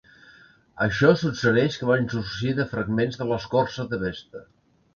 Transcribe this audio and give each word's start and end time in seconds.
Això 0.85 1.11
suggereix 1.23 1.77
que 1.81 1.91
van 1.91 2.09
sorgir 2.15 2.55
de 2.63 2.67
fragments 2.73 3.21
de 3.23 3.31
l'escorça 3.33 3.89
de 3.93 4.05
Vesta. 4.07 4.47